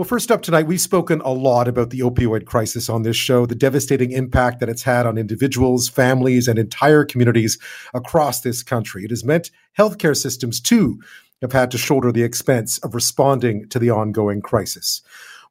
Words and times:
Well, 0.00 0.08
first 0.08 0.30
up 0.30 0.40
tonight, 0.40 0.66
we've 0.66 0.80
spoken 0.80 1.20
a 1.20 1.34
lot 1.34 1.68
about 1.68 1.90
the 1.90 2.00
opioid 2.00 2.46
crisis 2.46 2.88
on 2.88 3.02
this 3.02 3.18
show, 3.18 3.44
the 3.44 3.54
devastating 3.54 4.12
impact 4.12 4.58
that 4.60 4.70
it's 4.70 4.84
had 4.84 5.04
on 5.04 5.18
individuals, 5.18 5.90
families, 5.90 6.48
and 6.48 6.58
entire 6.58 7.04
communities 7.04 7.58
across 7.92 8.40
this 8.40 8.62
country. 8.62 9.04
It 9.04 9.10
has 9.10 9.26
meant 9.26 9.50
healthcare 9.78 10.16
systems, 10.16 10.58
too, 10.58 11.02
have 11.42 11.52
had 11.52 11.70
to 11.72 11.76
shoulder 11.76 12.12
the 12.12 12.22
expense 12.22 12.78
of 12.78 12.94
responding 12.94 13.68
to 13.68 13.78
the 13.78 13.90
ongoing 13.90 14.40
crisis. 14.40 15.02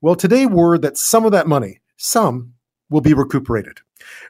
Well, 0.02 0.16
today, 0.16 0.48
word 0.48 0.82
that 0.82 0.98
some 0.98 1.26
of 1.26 1.32
that 1.32 1.46
money, 1.46 1.82
some, 1.98 2.56
will 2.90 3.02
be 3.02 3.14
recuperated. 3.14 3.82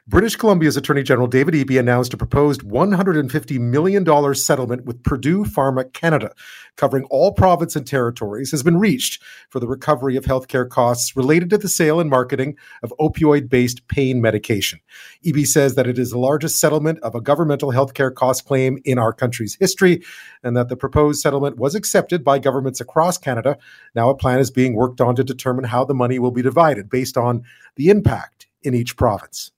British 0.06 0.34
Columbia's 0.34 0.76
Attorney 0.76 1.02
General 1.02 1.28
David 1.28 1.54
Eby 1.54 1.78
announced 1.78 2.12
a 2.12 2.16
proposed 2.16 2.62
$150 2.62 3.60
million 3.60 4.34
settlement 4.34 4.84
with 4.84 5.02
Purdue 5.04 5.44
Pharma 5.44 5.92
Canada, 5.92 6.32
covering 6.76 7.04
all 7.10 7.32
province 7.32 7.76
and 7.76 7.86
territories, 7.86 8.50
has 8.50 8.62
been 8.62 8.78
reached 8.78 9.22
for 9.50 9.60
the 9.60 9.68
recovery 9.68 10.16
of 10.16 10.24
healthcare 10.24 10.68
costs 10.68 11.14
related 11.16 11.50
to 11.50 11.58
the 11.58 11.68
sale 11.68 12.00
and 12.00 12.10
marketing 12.10 12.56
of 12.82 12.92
opioid 12.98 13.48
based 13.48 13.86
pain 13.88 14.20
medication. 14.20 14.80
Eby 15.24 15.46
says 15.46 15.76
that 15.76 15.86
it 15.86 15.98
is 15.98 16.10
the 16.10 16.18
largest 16.18 16.58
settlement 16.58 16.98
of 17.00 17.14
a 17.14 17.20
governmental 17.20 17.70
healthcare 17.70 18.12
cost 18.12 18.46
claim 18.46 18.78
in 18.84 18.98
our 18.98 19.12
country's 19.12 19.56
history, 19.60 20.02
and 20.42 20.56
that 20.56 20.68
the 20.68 20.76
proposed 20.76 21.20
settlement 21.20 21.56
was 21.56 21.74
accepted 21.74 22.24
by 22.24 22.38
governments 22.38 22.80
across 22.80 23.18
Canada. 23.18 23.56
Now, 23.94 24.10
a 24.10 24.16
plan 24.16 24.40
is 24.40 24.50
being 24.50 24.74
worked 24.74 25.00
on 25.00 25.14
to 25.16 25.22
determine 25.22 25.66
how 25.66 25.84
the 25.84 25.94
money 25.94 26.18
will 26.18 26.30
be 26.32 26.42
divided 26.42 26.90
based 26.90 27.16
on 27.16 27.44
the 27.76 27.90
impact 27.90 28.46
in 28.62 28.74
each 28.74 28.96
province. 28.96 29.52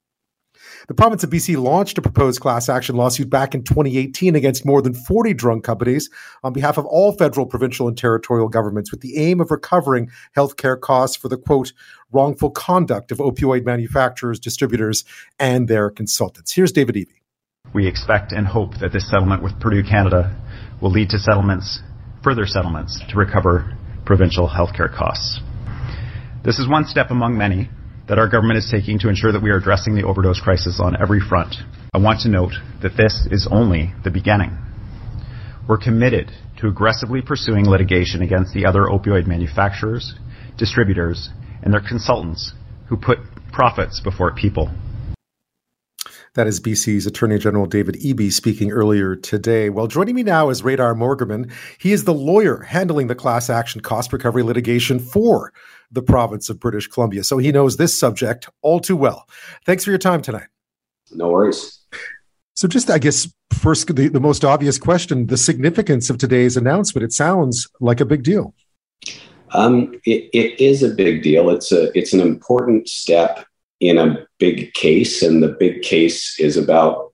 The 0.89 0.95
province 0.95 1.23
of 1.23 1.31
BC 1.31 1.63
launched 1.63 1.99
a 1.99 2.03
proposed 2.03 2.41
class 2.41 2.69
action 2.69 2.97
lawsuit 2.97 3.31
back 3.31 3.55
in 3.55 3.63
2018 3.63 4.35
against 4.35 4.67
more 4.67 4.83
than 4.83 4.95
40 4.95 5.33
drug 5.35 5.63
companies 5.63 6.11
on 6.43 6.53
behalf 6.53 6.77
of 6.77 6.87
all 6.87 7.13
federal, 7.13 7.47
provincial, 7.47 7.87
and 7.87 7.97
territorial 7.97 8.49
governments 8.49 8.91
with 8.91 9.01
the 9.01 9.17
aim 9.17 9.41
of 9.41 9.51
recovering 9.51 10.11
healthcare 10.37 10.81
costs 10.81 11.17
for 11.17 11.29
the 11.29 11.37
quote, 11.37 11.73
wrongful 12.11 12.51
conduct 12.51 13.13
of 13.13 13.19
opioid 13.19 13.65
manufacturers, 13.65 14.41
distributors, 14.41 15.05
and 15.39 15.69
their 15.69 15.89
consultants. 15.89 16.52
Here's 16.52 16.73
David 16.73 16.96
Eby. 16.96 17.15
We 17.73 17.87
expect 17.87 18.33
and 18.33 18.46
hope 18.46 18.79
that 18.80 18.93
this 18.93 19.09
settlement 19.09 19.43
with 19.43 19.59
Purdue 19.61 19.83
Canada 19.83 20.37
will 20.80 20.91
lead 20.91 21.11
to 21.11 21.19
settlements, 21.19 21.80
further 22.24 22.45
settlements, 22.45 23.01
to 23.09 23.17
recover 23.17 23.79
provincial 24.05 24.49
healthcare 24.49 24.93
costs. 24.93 25.41
This 26.45 26.59
is 26.59 26.69
one 26.69 26.85
step 26.85 27.11
among 27.11 27.39
many 27.39 27.71
that 28.13 28.18
our 28.18 28.29
government 28.29 28.59
is 28.59 28.68
taking 28.71 28.99
to 28.99 29.09
ensure 29.09 29.32
that 29.32 29.43
we 29.43 29.49
are 29.49 29.57
addressing 29.57 29.95
the 29.95 30.02
overdose 30.02 30.38
crisis 30.38 30.79
on 30.79 31.01
every 31.01 31.18
front. 31.18 31.55
I 31.95 31.99
want 31.99 32.21
to 32.21 32.29
note 32.29 32.52
that 32.82 32.95
this 32.95 33.27
is 33.30 33.49
only 33.51 33.95
the 34.05 34.10
beginning. 34.10 34.51
We're 35.66 35.79
committed 35.79 36.30
to 36.60 36.68
aggressively 36.68 37.23
pursuing 37.23 37.65
litigation 37.65 38.21
against 38.21 38.52
the 38.52 38.66
other 38.66 38.83
opioid 38.83 39.27
manufacturers, 39.27 40.13
distributors, 40.59 41.30
and 41.63 41.73
their 41.73 41.80
consultants 41.80 42.52
who 42.90 42.99
put 42.99 43.16
profits 43.51 44.02
before 44.05 44.35
people. 44.35 44.71
That 46.35 46.47
is 46.47 46.61
BC's 46.61 47.07
Attorney 47.07 47.38
General 47.38 47.66
David 47.66 47.97
Eby 47.97 48.33
speaking 48.33 48.73
earlier 48.73 49.15
today. 49.15 49.69
Well, 49.69 49.87
joining 49.87 50.15
me 50.15 50.23
now 50.23 50.49
is 50.49 50.63
Reidar 50.63 50.97
Mogerman. 50.97 51.52
He 51.79 51.93
is 51.93 52.05
the 52.05 52.15
lawyer 52.15 52.63
handling 52.63 53.09
the 53.09 53.15
class 53.15 53.51
action 53.51 53.83
cost 53.83 54.15
recovery 54.15 54.43
litigation 54.43 54.99
for 54.99 55.52
the 55.91 56.01
province 56.01 56.49
of 56.49 56.59
British 56.59 56.87
Columbia. 56.87 57.23
So 57.23 57.37
he 57.37 57.52
knows 57.52 57.77
this 57.77 57.99
subject 57.99 58.49
all 58.63 58.80
too 58.80 58.97
well. 58.97 59.29
Thanks 59.66 59.85
for 59.85 59.91
your 59.91 59.99
time 59.99 60.23
tonight. 60.23 60.47
No 61.11 61.29
worries. 61.29 61.80
So, 62.55 62.67
just 62.67 62.91
I 62.91 62.99
guess 62.99 63.30
first, 63.52 63.95
the, 63.95 64.09
the 64.09 64.21
most 64.21 64.43
obvious 64.43 64.78
question 64.78 65.27
the 65.27 65.37
significance 65.37 66.09
of 66.09 66.17
today's 66.17 66.56
announcement. 66.56 67.05
It 67.05 67.12
sounds 67.12 67.69
like 67.81 68.00
a 68.00 68.06
big 68.06 68.22
deal. 68.22 68.55
Um, 69.50 70.00
it, 70.06 70.31
it 70.33 70.59
is 70.59 70.83
a 70.83 70.89
big 70.89 71.22
deal. 71.22 71.50
It's 71.50 71.72
a 71.72 71.97
it's 71.97 72.15
an 72.15 72.21
important 72.21 72.89
step 72.89 73.44
in 73.83 73.99
a 73.99 74.25
big 74.38 74.72
case, 74.75 75.22
and 75.22 75.43
the 75.43 75.49
big 75.49 75.83
case 75.83 76.38
is 76.38 76.56
about 76.56 77.12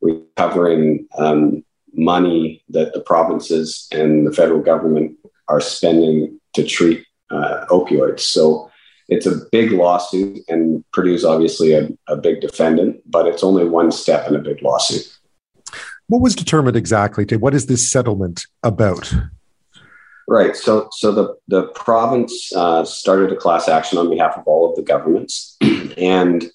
recovering 0.00 1.06
um, 1.18 1.62
money 1.92 2.64
that 2.70 2.94
the 2.94 3.02
provinces 3.02 3.86
and 3.92 4.26
the 4.26 4.32
federal 4.32 4.62
government 4.62 5.14
are 5.48 5.60
spending 5.60 6.40
to 6.54 6.64
treat 6.64 7.04
uh, 7.30 7.66
opioids. 7.68 8.20
So 8.20 8.70
it's 9.08 9.26
a 9.26 9.42
big 9.52 9.72
lawsuit, 9.72 10.38
and 10.48 10.82
Purdue's 10.94 11.24
obviously 11.24 11.74
a, 11.74 11.90
a 12.08 12.16
big 12.16 12.40
defendant, 12.40 13.02
but 13.04 13.26
it's 13.26 13.44
only 13.44 13.68
one 13.68 13.92
step 13.92 14.26
in 14.26 14.34
a 14.34 14.40
big 14.40 14.62
lawsuit. 14.62 15.06
What 16.08 16.22
was 16.22 16.34
determined 16.34 16.76
exactly? 16.76 17.26
What 17.36 17.54
is 17.54 17.66
this 17.66 17.90
settlement 17.90 18.46
about? 18.62 19.12
Right. 20.28 20.56
So, 20.56 20.88
so 20.92 21.12
the 21.12 21.36
the 21.46 21.68
province 21.68 22.52
uh, 22.54 22.84
started 22.84 23.32
a 23.32 23.36
class 23.36 23.68
action 23.68 23.96
on 23.96 24.10
behalf 24.10 24.36
of 24.36 24.44
all 24.46 24.68
of 24.68 24.76
the 24.76 24.82
governments, 24.82 25.56
and 25.96 26.50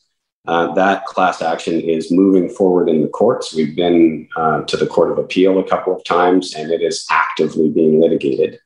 uh, 0.48 0.74
that 0.74 1.06
class 1.06 1.42
action 1.42 1.80
is 1.80 2.12
moving 2.12 2.50
forward 2.50 2.90
in 2.90 3.02
the 3.02 3.08
courts. 3.08 3.54
We've 3.54 3.76
been 3.76 4.28
uh, 4.36 4.64
to 4.64 4.76
the 4.76 4.88
Court 4.88 5.12
of 5.12 5.20
Appeal 5.20 5.60
a 5.60 5.68
couple 5.68 5.96
of 5.96 6.04
times, 6.04 6.56
and 6.56 6.72
it 6.72 6.82
is 6.82 7.06
actively 7.12 7.70
being 7.70 8.02
litigated. 8.02 8.60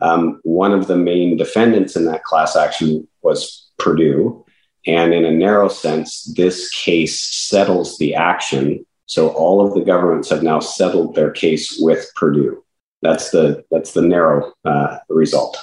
Um, 0.00 0.40
one 0.42 0.72
of 0.72 0.88
the 0.88 0.96
main 0.96 1.36
defendants 1.36 1.94
in 1.94 2.04
that 2.06 2.24
class 2.24 2.56
action 2.56 3.06
was 3.22 3.70
Purdue, 3.78 4.44
and 4.86 5.14
in 5.14 5.24
a 5.24 5.30
narrow 5.30 5.68
sense, 5.68 6.24
this 6.36 6.68
case 6.70 7.20
settles 7.20 7.96
the 7.98 8.16
action. 8.16 8.84
So 9.06 9.28
all 9.28 9.64
of 9.64 9.74
the 9.74 9.84
governments 9.84 10.30
have 10.30 10.42
now 10.42 10.58
settled 10.58 11.14
their 11.14 11.30
case 11.30 11.76
with 11.78 12.10
Purdue. 12.16 12.63
That's 13.04 13.30
the 13.30 13.62
that's 13.70 13.92
the 13.92 14.00
narrow 14.00 14.52
uh, 14.64 14.98
result. 15.10 15.58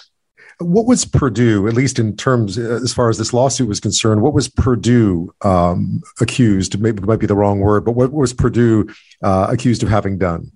What 0.59 0.85
was 0.85 1.05
Purdue, 1.05 1.67
at 1.67 1.73
least 1.73 1.97
in 1.97 2.15
terms 2.15 2.55
uh, 2.57 2.79
as 2.83 2.93
far 2.93 3.09
as 3.09 3.17
this 3.17 3.33
lawsuit 3.33 3.67
was 3.67 3.79
concerned? 3.79 4.21
What 4.21 4.33
was 4.33 4.47
Purdue 4.47 5.33
um, 5.41 6.03
accused? 6.21 6.79
Maybe 6.79 7.01
might 7.01 7.19
be 7.19 7.25
the 7.25 7.35
wrong 7.35 7.59
word, 7.59 7.83
but 7.83 7.93
what 7.93 8.13
was 8.13 8.31
Purdue 8.31 8.93
uh, 9.23 9.47
accused 9.49 9.81
of 9.81 9.89
having 9.89 10.19
done? 10.19 10.51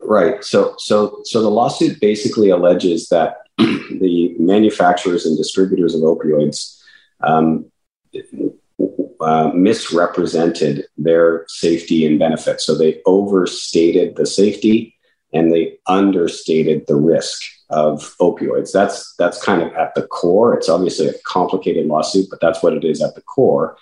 Right. 0.00 0.44
So 0.44 0.74
so 0.76 1.22
so 1.24 1.40
the 1.40 1.50
lawsuit 1.50 1.98
basically 1.98 2.50
alleges 2.50 3.08
that 3.08 3.38
the 3.56 4.36
manufacturers 4.38 5.24
and 5.24 5.34
distributors 5.34 5.94
of 5.94 6.02
opioids 6.02 6.78
um, 7.22 7.72
uh, 9.20 9.50
misrepresented 9.54 10.84
their 10.98 11.46
safety 11.48 12.04
and 12.04 12.18
benefits. 12.18 12.66
So 12.66 12.76
they 12.76 13.00
overstated 13.06 14.16
the 14.16 14.26
safety 14.26 14.94
and 15.32 15.52
they 15.52 15.78
understated 15.86 16.86
the 16.86 16.96
risk 16.96 17.42
of 17.70 18.16
opioids. 18.20 18.72
That's 18.72 19.14
that's 19.16 19.42
kind 19.42 19.62
of 19.62 19.72
at 19.74 19.94
the 19.94 20.06
core. 20.06 20.54
It's 20.54 20.68
obviously 20.68 21.08
a 21.08 21.14
complicated 21.26 21.86
lawsuit, 21.86 22.28
but 22.30 22.40
that's 22.40 22.62
what 22.62 22.74
it 22.74 22.84
is 22.84 23.02
at 23.02 23.14
the 23.14 23.22
core. 23.22 23.76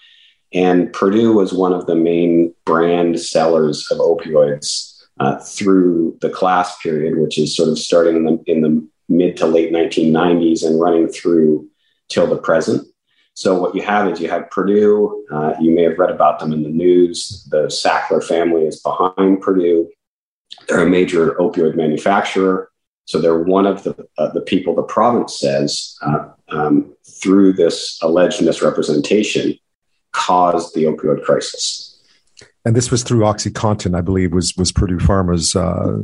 And 0.53 0.93
Purdue 0.93 1.35
was 1.35 1.53
one 1.53 1.73
of 1.73 1.87
the 1.87 1.95
main 1.95 2.55
brand 2.65 3.21
sellers 3.21 3.87
of 3.91 3.99
opioids 3.99 5.03
uh, 5.19 5.39
through 5.39 6.19
the 6.21 6.31
class 6.31 6.79
period, 6.79 7.19
which 7.19 7.39
is 7.39 7.56
sort 7.56 7.69
of 7.69 7.79
starting 7.79 8.17
in 8.17 8.25
the, 8.25 8.43
in 8.47 8.61
the 8.61 8.89
mid 9.09 9.37
to 9.39 9.47
late 9.47 9.73
1990s 9.73 10.65
and 10.65 10.81
running 10.81 11.09
through 11.09 11.69
till 12.09 12.27
the 12.27 12.39
present. 12.39 12.87
So 13.35 13.61
what 13.61 13.75
you 13.75 13.83
have 13.83 14.11
is 14.11 14.21
you 14.21 14.31
have 14.31 14.51
Purdue. 14.51 15.27
Uh, 15.31 15.55
you 15.61 15.75
may 15.75 15.83
have 15.83 15.99
read 15.99 16.11
about 16.11 16.39
them 16.39 16.53
in 16.53 16.62
the 16.62 16.71
news. 16.71 17.47
The 17.51 17.67
Sackler 17.67 18.25
family 18.25 18.67
is 18.67 18.81
behind 18.81 19.43
Purdue. 19.43 19.91
They're 20.69 20.87
a 20.87 20.91
major 20.91 21.33
opioid 21.34 21.77
manufacturer. 21.77 22.71
So 23.05 23.21
they're 23.21 23.39
one 23.39 23.67
of 23.67 23.84
the, 23.84 24.09
uh, 24.19 24.33
the 24.33 24.41
people 24.41 24.75
the 24.75 24.83
province 24.83 25.39
says 25.39 25.97
uh, 26.03 26.28
um, 26.49 26.94
through 27.09 27.53
this 27.53 27.99
alleged 28.03 28.43
misrepresentation 28.43 29.56
caused 30.12 30.75
the 30.75 30.84
opioid 30.84 31.25
crisis. 31.25 32.03
And 32.65 32.75
this 32.75 32.91
was 32.91 33.05
through 33.05 33.21
OxyContin, 33.21 33.97
I 33.97 34.00
believe, 34.00 34.33
was 34.33 34.56
was 34.56 34.72
Purdue 34.72 34.99
Pharma's 34.99 35.55
uh, 35.55 36.03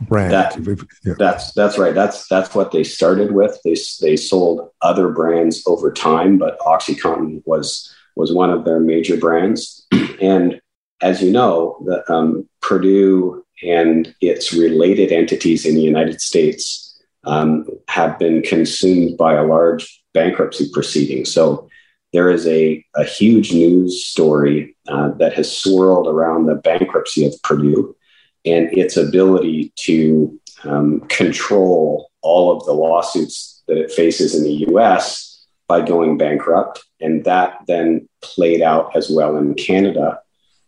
brand. 0.00 0.32
That, 0.32 0.86
yeah. 1.04 1.14
That's 1.16 1.52
that's 1.52 1.78
right. 1.78 1.94
That's 1.94 2.26
that's 2.26 2.54
what 2.56 2.72
they 2.72 2.82
started 2.82 3.32
with. 3.32 3.56
They 3.64 3.76
they 4.00 4.16
sold 4.16 4.68
other 4.82 5.10
brands 5.10 5.62
over 5.66 5.92
time, 5.92 6.38
but 6.38 6.58
OxyContin 6.60 7.42
was 7.46 7.94
was 8.16 8.32
one 8.32 8.50
of 8.50 8.64
their 8.64 8.80
major 8.80 9.16
brands. 9.16 9.86
and 10.20 10.60
as 11.00 11.22
you 11.22 11.30
know, 11.30 11.82
the, 11.84 12.12
um, 12.12 12.48
Purdue 12.60 13.44
and 13.62 14.14
its 14.20 14.52
related 14.52 15.12
entities 15.12 15.64
in 15.64 15.74
the 15.74 15.82
United 15.82 16.20
States 16.20 17.00
um, 17.24 17.66
have 17.88 18.18
been 18.18 18.42
consumed 18.42 19.16
by 19.16 19.34
a 19.34 19.44
large 19.44 20.02
bankruptcy 20.12 20.68
proceeding. 20.72 21.24
So 21.24 21.68
there 22.12 22.30
is 22.30 22.46
a, 22.46 22.84
a 22.96 23.04
huge 23.04 23.52
news 23.52 24.04
story 24.04 24.76
uh, 24.88 25.10
that 25.12 25.32
has 25.34 25.56
swirled 25.56 26.08
around 26.08 26.46
the 26.46 26.56
bankruptcy 26.56 27.26
of 27.26 27.34
Purdue 27.42 27.96
and 28.44 28.76
its 28.76 28.96
ability 28.96 29.72
to 29.76 30.40
um, 30.64 31.00
control 31.08 32.10
all 32.22 32.56
of 32.56 32.64
the 32.66 32.72
lawsuits 32.72 33.62
that 33.68 33.78
it 33.78 33.92
faces 33.92 34.34
in 34.34 34.44
the 34.44 34.66
US 34.70 35.46
by 35.68 35.80
going 35.80 36.18
bankrupt. 36.18 36.82
And 37.00 37.24
that 37.24 37.58
then 37.66 38.08
played 38.20 38.62
out 38.62 38.94
as 38.96 39.08
well 39.10 39.36
in 39.36 39.54
Canada 39.54 40.21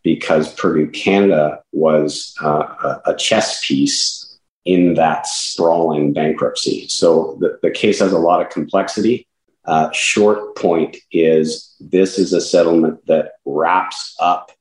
because 0.04 0.54
Purdue 0.54 0.90
Canada 0.90 1.60
was 1.72 2.34
uh, 2.40 3.00
a 3.06 3.16
chess 3.16 3.66
piece 3.66 4.38
in 4.64 4.94
that 4.94 5.26
sprawling 5.26 6.12
bankruptcy. 6.12 6.86
So 6.88 7.36
the, 7.40 7.58
the 7.62 7.70
case 7.70 7.98
has 7.98 8.12
a 8.12 8.18
lot 8.18 8.40
of 8.40 8.50
complexity. 8.50 9.26
Uh, 9.64 9.90
short 9.92 10.56
point 10.56 10.96
is 11.10 11.74
this 11.80 12.18
is 12.18 12.32
a 12.32 12.40
settlement 12.40 13.04
that 13.06 13.32
wraps 13.46 14.14
up 14.20 14.52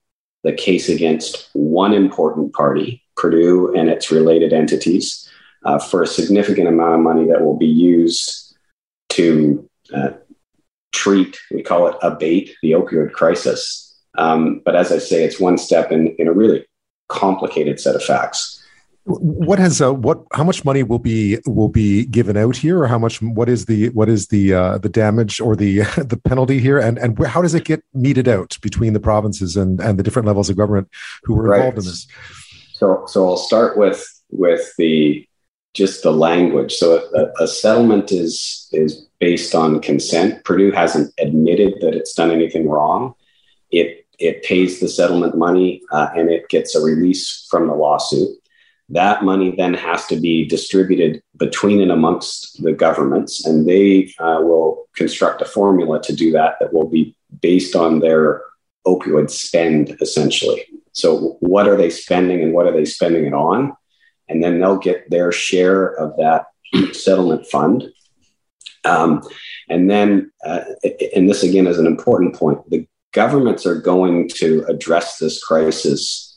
the 0.43 0.53
case 0.53 0.89
against 0.89 1.49
one 1.53 1.93
important 1.93 2.53
party, 2.53 3.03
Purdue 3.15 3.73
and 3.75 3.89
its 3.89 4.11
related 4.11 4.53
entities, 4.53 5.29
uh, 5.65 5.79
for 5.79 6.03
a 6.03 6.07
significant 6.07 6.67
amount 6.67 6.95
of 6.95 6.99
money 7.01 7.27
that 7.27 7.41
will 7.41 7.57
be 7.57 7.67
used 7.67 8.57
to 9.09 9.69
uh, 9.93 10.09
treat, 10.93 11.37
we 11.51 11.61
call 11.61 11.87
it 11.87 11.97
abate 12.01 12.55
the 12.61 12.71
opioid 12.71 13.11
crisis. 13.11 13.82
Um, 14.17 14.61
but 14.63 14.75
as 14.75 14.91
I 14.91 14.99
say, 14.99 15.23
it's 15.23 15.39
one 15.39 15.57
step 15.57 15.91
in, 15.91 16.09
in 16.17 16.27
a 16.27 16.33
really 16.33 16.65
complicated 17.07 17.79
set 17.79 17.95
of 17.95 18.03
facts. 18.03 18.59
What 19.05 19.59
has 19.59 19.81
uh, 19.81 19.93
what? 19.93 20.23
How 20.31 20.45
much 20.45 20.63
money 20.63 20.81
will 20.81 20.99
be 20.99 21.37
will 21.45 21.67
be 21.67 22.05
given 22.05 22.37
out 22.37 22.55
here, 22.55 22.81
or 22.81 22.87
how 22.87 22.97
much? 22.97 23.21
What 23.21 23.49
is 23.49 23.65
the 23.65 23.89
what 23.89 24.07
is 24.07 24.27
the 24.27 24.53
uh, 24.53 24.77
the 24.77 24.87
damage 24.87 25.41
or 25.41 25.57
the 25.57 25.79
the 25.97 26.19
penalty 26.23 26.59
here, 26.61 26.79
and 26.79 26.97
and 26.97 27.17
how 27.25 27.41
does 27.41 27.53
it 27.53 27.65
get 27.65 27.83
meted 27.93 28.29
out 28.29 28.57
between 28.61 28.93
the 28.93 29.01
provinces 29.01 29.57
and 29.57 29.81
and 29.81 29.99
the 29.99 30.03
different 30.03 30.25
levels 30.25 30.49
of 30.49 30.55
government 30.55 30.87
who 31.23 31.33
were 31.33 31.53
involved 31.53 31.77
right. 31.77 31.83
in 31.83 31.89
this? 31.89 32.07
So 32.71 33.03
so 33.05 33.27
I'll 33.27 33.35
start 33.35 33.77
with 33.77 34.07
with 34.29 34.73
the 34.77 35.27
just 35.73 36.03
the 36.03 36.11
language. 36.11 36.73
So 36.73 37.05
a, 37.13 37.43
a 37.43 37.47
settlement 37.47 38.11
is 38.11 38.69
is 38.71 39.05
based 39.19 39.53
on 39.53 39.81
consent. 39.81 40.45
Purdue 40.45 40.71
hasn't 40.71 41.13
admitted 41.19 41.73
that 41.81 41.93
it's 41.93 42.13
done 42.13 42.31
anything 42.31 42.69
wrong. 42.69 43.15
It 43.69 44.02
it 44.23 44.43
pays 44.43 44.79
the 44.79 44.87
settlement 44.87 45.37
money 45.37 45.81
uh, 45.91 46.09
and 46.15 46.29
it 46.29 46.47
gets 46.47 46.75
a 46.75 46.81
release 46.81 47.45
from 47.49 47.67
the 47.67 47.73
lawsuit. 47.73 48.29
That 48.89 49.23
money 49.23 49.53
then 49.57 49.73
has 49.73 50.05
to 50.07 50.19
be 50.19 50.47
distributed 50.47 51.21
between 51.37 51.81
and 51.81 51.91
amongst 51.91 52.63
the 52.63 52.73
governments, 52.73 53.45
and 53.45 53.67
they 53.67 54.13
uh, 54.19 54.39
will 54.41 54.85
construct 54.95 55.41
a 55.41 55.45
formula 55.45 56.01
to 56.03 56.15
do 56.15 56.31
that 56.31 56.55
that 56.59 56.73
will 56.73 56.87
be 56.87 57.15
based 57.41 57.75
on 57.75 57.99
their 57.99 58.43
opioid 58.85 59.29
spend, 59.29 59.97
essentially. 60.01 60.65
So, 60.93 61.37
what 61.39 61.67
are 61.67 61.75
they 61.75 61.89
spending 61.89 62.43
and 62.43 62.53
what 62.53 62.67
are 62.67 62.73
they 62.73 62.85
spending 62.85 63.25
it 63.25 63.33
on? 63.33 63.75
And 64.29 64.43
then 64.43 64.59
they'll 64.59 64.77
get 64.77 65.09
their 65.09 65.31
share 65.31 65.87
of 65.87 66.15
that 66.17 66.45
settlement 66.93 67.47
fund. 67.47 67.89
Um, 68.85 69.23
and 69.69 69.89
then, 69.89 70.31
uh, 70.45 70.61
and 71.15 71.29
this 71.29 71.43
again 71.43 71.67
is 71.67 71.79
an 71.79 71.87
important 71.87 72.35
point 72.35 72.69
the 72.69 72.85
governments 73.13 73.65
are 73.65 73.79
going 73.79 74.27
to 74.35 74.65
address 74.67 75.17
this 75.17 75.41
crisis 75.41 76.29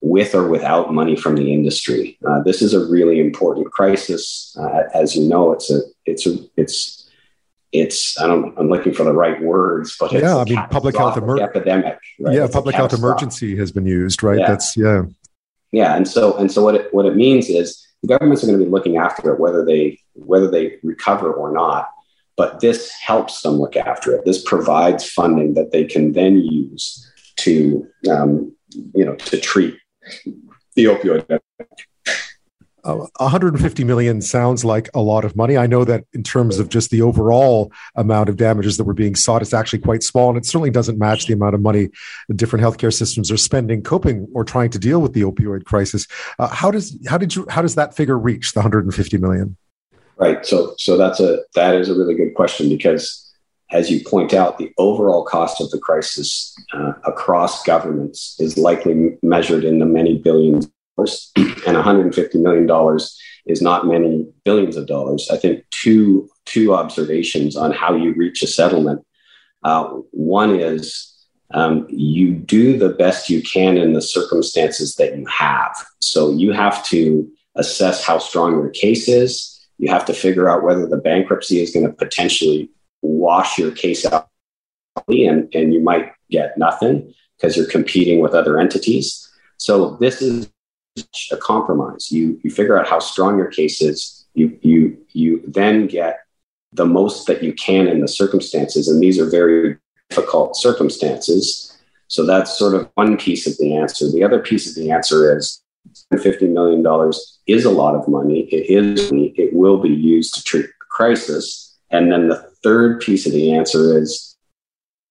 with 0.00 0.34
or 0.34 0.48
without 0.48 0.92
money 0.92 1.16
from 1.16 1.34
the 1.36 1.54
industry. 1.54 2.18
Uh, 2.28 2.42
this 2.42 2.60
is 2.60 2.74
a 2.74 2.86
really 2.90 3.20
important 3.20 3.72
crisis. 3.72 4.54
Uh, 4.60 4.82
as 4.92 5.16
you 5.16 5.26
know, 5.26 5.52
it's 5.52 5.70
a 5.70 5.80
it's 6.04 6.26
a 6.26 6.36
it's 6.56 7.10
it's 7.72 8.20
I 8.20 8.26
don't 8.26 8.54
I'm 8.58 8.68
looking 8.68 8.92
for 8.92 9.04
the 9.04 9.14
right 9.14 9.42
words, 9.42 9.96
but 9.98 10.12
yeah, 10.12 10.36
I 10.36 10.44
mean 10.44 10.62
public 10.70 10.96
health 10.96 11.16
emer- 11.16 11.40
epidemic. 11.40 11.98
Right? 12.20 12.34
Yeah, 12.34 12.44
it's 12.44 12.54
public 12.54 12.74
health 12.74 12.92
emergency 12.92 13.56
has 13.56 13.72
been 13.72 13.86
used, 13.86 14.22
right? 14.22 14.38
Yeah. 14.38 14.46
That's 14.46 14.76
yeah, 14.76 15.04
yeah, 15.72 15.96
and 15.96 16.06
so 16.06 16.36
and 16.36 16.52
so 16.52 16.62
what 16.62 16.74
it 16.74 16.92
what 16.92 17.06
it 17.06 17.16
means 17.16 17.48
is 17.48 17.86
the 18.02 18.08
governments 18.08 18.44
are 18.44 18.46
going 18.46 18.58
to 18.58 18.64
be 18.64 18.70
looking 18.70 18.98
after 18.98 19.32
it 19.32 19.40
whether 19.40 19.64
they 19.64 19.98
whether 20.12 20.50
they 20.50 20.76
recover 20.82 21.32
or 21.32 21.50
not. 21.50 21.88
But 22.36 22.60
this 22.60 22.90
helps 23.00 23.42
them 23.42 23.54
look 23.54 23.76
after 23.76 24.14
it. 24.14 24.24
This 24.24 24.42
provides 24.42 25.08
funding 25.08 25.54
that 25.54 25.70
they 25.70 25.84
can 25.84 26.12
then 26.12 26.38
use 26.38 27.10
to 27.36 27.86
um, 28.10 28.54
you 28.94 29.04
know 29.04 29.14
to 29.14 29.38
treat 29.38 29.76
the 30.74 30.84
opioid 30.84 31.20
epidemic. 31.20 31.88
Uh, 32.84 33.06
150 33.16 33.82
million 33.84 34.20
sounds 34.20 34.62
like 34.62 34.90
a 34.92 35.00
lot 35.00 35.24
of 35.24 35.34
money. 35.34 35.56
I 35.56 35.66
know 35.66 35.84
that 35.84 36.04
in 36.12 36.22
terms 36.22 36.58
of 36.58 36.68
just 36.68 36.90
the 36.90 37.00
overall 37.00 37.72
amount 37.94 38.28
of 38.28 38.36
damages 38.36 38.76
that 38.76 38.84
were 38.84 38.92
being 38.92 39.14
sought, 39.14 39.40
it's 39.40 39.54
actually 39.54 39.78
quite 39.78 40.02
small, 40.02 40.28
and 40.28 40.36
it 40.36 40.44
certainly 40.44 40.70
doesn't 40.70 40.98
match 40.98 41.26
the 41.26 41.32
amount 41.32 41.54
of 41.54 41.62
money 41.62 41.88
the 42.28 42.34
different 42.34 42.62
healthcare 42.62 42.92
systems 42.92 43.30
are 43.30 43.38
spending 43.38 43.82
coping 43.82 44.28
or 44.34 44.44
trying 44.44 44.68
to 44.68 44.78
deal 44.78 45.00
with 45.00 45.14
the 45.14 45.22
opioid 45.22 45.64
crisis. 45.64 46.06
Uh, 46.38 46.48
how 46.48 46.70
does 46.70 46.98
how 47.08 47.16
did 47.16 47.34
you 47.34 47.46
how 47.48 47.62
does 47.62 47.74
that 47.76 47.96
figure 47.96 48.18
reach 48.18 48.52
the 48.52 48.60
150 48.60 49.16
million? 49.16 49.56
Right. 50.16 50.44
So 50.46 50.74
so 50.78 50.96
that's 50.96 51.20
a 51.20 51.40
that 51.54 51.74
is 51.74 51.88
a 51.88 51.94
really 51.94 52.14
good 52.14 52.34
question 52.34 52.68
because 52.68 53.20
as 53.70 53.90
you 53.90 54.04
point 54.04 54.32
out, 54.32 54.58
the 54.58 54.72
overall 54.78 55.24
cost 55.24 55.60
of 55.60 55.70
the 55.70 55.78
crisis 55.78 56.54
uh, 56.72 56.92
across 57.04 57.64
governments 57.64 58.36
is 58.38 58.56
likely 58.56 59.18
measured 59.22 59.64
in 59.64 59.80
the 59.80 59.86
many 59.86 60.18
billions 60.18 60.70
and 61.36 61.74
150 61.74 62.38
million 62.38 62.66
dollars 62.66 63.18
is 63.46 63.60
not 63.60 63.86
many 63.86 64.26
billions 64.44 64.76
of 64.76 64.86
dollars. 64.86 65.28
I 65.30 65.36
think 65.36 65.64
two 65.70 66.28
two 66.44 66.74
observations 66.74 67.56
on 67.56 67.72
how 67.72 67.94
you 67.94 68.14
reach 68.14 68.42
a 68.42 68.46
settlement. 68.46 69.04
Uh, 69.64 69.84
one 70.12 70.60
is 70.60 71.10
um, 71.52 71.86
you 71.88 72.32
do 72.32 72.78
the 72.78 72.90
best 72.90 73.30
you 73.30 73.42
can 73.42 73.76
in 73.76 73.92
the 73.92 74.02
circumstances 74.02 74.94
that 74.96 75.16
you 75.16 75.26
have. 75.26 75.74
So 76.00 76.30
you 76.30 76.52
have 76.52 76.84
to 76.86 77.30
assess 77.56 78.04
how 78.04 78.18
strong 78.18 78.52
your 78.52 78.70
case 78.70 79.08
is. 79.08 79.53
You 79.78 79.90
have 79.90 80.04
to 80.06 80.14
figure 80.14 80.48
out 80.48 80.62
whether 80.62 80.86
the 80.86 80.96
bankruptcy 80.96 81.60
is 81.60 81.72
going 81.72 81.86
to 81.86 81.92
potentially 81.92 82.70
wash 83.02 83.58
your 83.58 83.70
case 83.70 84.06
out 84.06 84.28
and, 85.08 85.52
and 85.54 85.74
you 85.74 85.80
might 85.80 86.12
get 86.30 86.56
nothing 86.56 87.12
because 87.36 87.56
you're 87.56 87.66
competing 87.66 88.20
with 88.20 88.34
other 88.34 88.58
entities. 88.58 89.28
So 89.58 89.96
this 89.96 90.22
is 90.22 90.50
a 91.32 91.36
compromise. 91.36 92.10
You 92.12 92.40
you 92.42 92.50
figure 92.50 92.78
out 92.78 92.88
how 92.88 92.98
strong 92.98 93.36
your 93.36 93.48
case 93.48 93.82
is. 93.82 94.26
You 94.34 94.58
you 94.62 94.98
you 95.12 95.42
then 95.46 95.86
get 95.86 96.20
the 96.72 96.86
most 96.86 97.26
that 97.26 97.42
you 97.42 97.52
can 97.52 97.86
in 97.88 98.00
the 98.00 98.08
circumstances, 98.08 98.88
and 98.88 99.02
these 99.02 99.18
are 99.18 99.28
very 99.28 99.78
difficult 100.10 100.56
circumstances. 100.56 101.70
So 102.08 102.26
that's 102.26 102.58
sort 102.58 102.74
of 102.74 102.90
one 102.94 103.16
piece 103.16 103.46
of 103.46 103.56
the 103.58 103.76
answer. 103.76 104.10
The 104.10 104.22
other 104.22 104.38
piece 104.38 104.68
of 104.68 104.74
the 104.74 104.90
answer 104.90 105.36
is 105.36 105.62
$50 106.12 106.52
million 106.52 107.12
is 107.46 107.64
a 107.64 107.70
lot 107.70 107.94
of 107.94 108.08
money. 108.08 108.40
It 108.50 108.70
is 108.70 109.10
it 109.12 109.52
will 109.52 109.78
be 109.78 109.88
used 109.88 110.34
to 110.34 110.44
treat 110.44 110.66
the 110.66 110.84
crisis. 110.90 111.76
And 111.90 112.10
then 112.10 112.28
the 112.28 112.50
third 112.62 113.00
piece 113.00 113.26
of 113.26 113.32
the 113.32 113.52
answer 113.52 113.98
is 113.98 114.36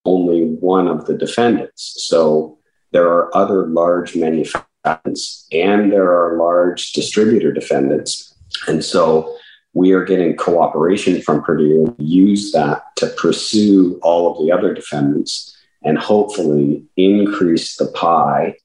only 0.05 0.43
one 0.43 0.87
of 0.87 1.05
the 1.05 1.17
defendants. 1.17 1.95
So 2.07 2.57
there 2.91 3.07
are 3.07 3.35
other 3.35 3.67
large 3.67 4.15
manufacturers 4.15 5.47
and 5.51 5.91
there 5.91 6.11
are 6.11 6.37
large 6.37 6.91
distributor 6.93 7.51
defendants. 7.51 8.33
And 8.67 8.83
so 8.83 9.35
we 9.73 9.93
are 9.93 10.03
getting 10.03 10.35
cooperation 10.35 11.21
from 11.21 11.41
Purdue, 11.41 11.95
use 11.97 12.51
that 12.51 12.95
to 12.97 13.07
pursue 13.07 13.99
all 14.03 14.31
of 14.31 14.45
the 14.45 14.51
other 14.51 14.73
defendants 14.73 15.55
and 15.83 15.97
hopefully 15.97 16.85
increase 16.95 17.75
the 17.75 17.87
pie 17.87 18.55